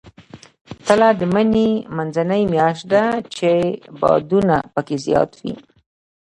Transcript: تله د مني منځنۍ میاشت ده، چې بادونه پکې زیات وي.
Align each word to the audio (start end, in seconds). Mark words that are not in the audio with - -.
تله 0.85 1.09
د 1.19 1.21
مني 1.33 1.69
منځنۍ 1.95 2.43
میاشت 2.53 2.83
ده، 2.93 3.05
چې 3.35 3.49
بادونه 3.99 4.55
پکې 4.73 4.95
زیات 5.05 5.31
وي. 5.41 5.53